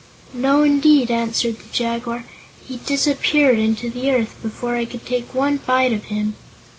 "No, 0.33 0.63
indeed," 0.63 1.11
answered 1.11 1.59
the 1.59 1.69
Jaguar. 1.71 2.25
"He 2.67 2.77
disappeared 2.87 3.59
into 3.59 3.87
the 3.87 4.09
earth 4.09 4.33
before 4.41 4.75
I 4.75 4.85
could 4.85 5.05
take 5.05 5.35
one 5.35 5.57
bite 5.57 5.93
of 5.93 6.05
him!" 6.05 6.33